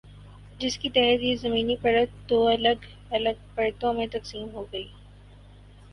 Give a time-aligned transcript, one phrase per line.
[0.59, 4.83] جس کی تحت یہ زمینی پرت دو الگ الگ پرتوں میں تقسیم ہوگی۔